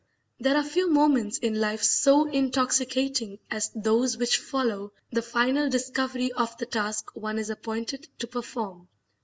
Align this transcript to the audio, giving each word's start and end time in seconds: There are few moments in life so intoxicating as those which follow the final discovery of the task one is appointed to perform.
There 0.39 0.57
are 0.57 0.63
few 0.63 0.89
moments 0.89 1.37
in 1.37 1.59
life 1.59 1.83
so 1.83 2.25
intoxicating 2.27 3.37
as 3.51 3.69
those 3.75 4.17
which 4.17 4.39
follow 4.39 4.93
the 5.11 5.21
final 5.21 5.69
discovery 5.69 6.31
of 6.31 6.57
the 6.57 6.65
task 6.65 7.15
one 7.15 7.37
is 7.37 7.51
appointed 7.51 8.07
to 8.17 8.25
perform. 8.25 8.87